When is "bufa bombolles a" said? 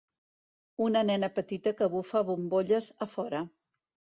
1.97-3.13